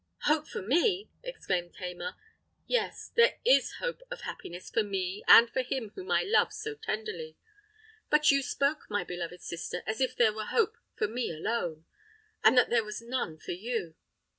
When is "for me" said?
0.47-1.11, 4.67-5.23, 10.95-11.29